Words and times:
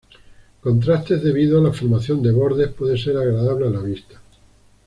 Contrastes 0.61 1.23
debido 1.23 1.59
a 1.59 1.61
la 1.61 1.71
formación 1.71 2.23
de 2.23 2.31
bordes 2.31 2.69
puede 2.69 2.97
ser 2.97 3.17
agradable 3.17 3.67
a 3.67 3.69
la 3.69 3.83
vista. 3.83 4.19